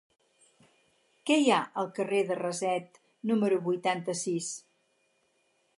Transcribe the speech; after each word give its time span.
Què 1.29 1.37
hi 1.41 1.51
ha 1.51 1.59
al 1.83 1.91
carrer 1.99 2.23
de 2.31 2.39
Raset 2.41 2.99
número 3.33 3.61
vuitanta-sis? 3.69 4.51